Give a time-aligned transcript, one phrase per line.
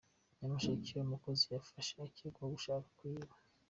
[0.37, 3.35] Nyamasheke Umukozi yafashwe akekwaho gushaka kuyiba